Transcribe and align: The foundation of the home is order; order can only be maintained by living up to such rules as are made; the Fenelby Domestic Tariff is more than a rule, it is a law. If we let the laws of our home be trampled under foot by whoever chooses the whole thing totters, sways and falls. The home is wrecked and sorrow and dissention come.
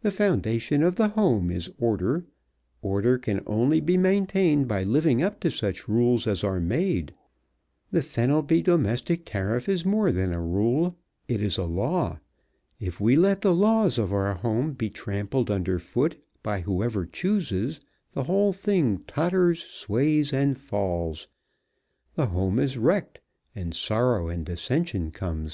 The 0.00 0.10
foundation 0.10 0.82
of 0.82 0.96
the 0.96 1.08
home 1.08 1.50
is 1.50 1.70
order; 1.78 2.24
order 2.80 3.18
can 3.18 3.42
only 3.46 3.82
be 3.82 3.98
maintained 3.98 4.66
by 4.66 4.82
living 4.82 5.22
up 5.22 5.40
to 5.40 5.50
such 5.50 5.86
rules 5.86 6.26
as 6.26 6.42
are 6.42 6.58
made; 6.58 7.12
the 7.90 8.00
Fenelby 8.00 8.62
Domestic 8.62 9.26
Tariff 9.26 9.68
is 9.68 9.84
more 9.84 10.10
than 10.10 10.32
a 10.32 10.40
rule, 10.40 10.96
it 11.28 11.42
is 11.42 11.58
a 11.58 11.64
law. 11.66 12.18
If 12.80 12.98
we 12.98 13.14
let 13.14 13.42
the 13.42 13.54
laws 13.54 13.98
of 13.98 14.10
our 14.10 14.32
home 14.36 14.72
be 14.72 14.88
trampled 14.88 15.50
under 15.50 15.78
foot 15.78 16.16
by 16.42 16.62
whoever 16.62 17.04
chooses 17.04 17.78
the 18.12 18.24
whole 18.24 18.54
thing 18.54 19.00
totters, 19.06 19.62
sways 19.62 20.32
and 20.32 20.56
falls. 20.56 21.28
The 22.14 22.28
home 22.28 22.58
is 22.58 22.78
wrecked 22.78 23.20
and 23.54 23.74
sorrow 23.74 24.28
and 24.28 24.46
dissention 24.46 25.10
come. 25.10 25.46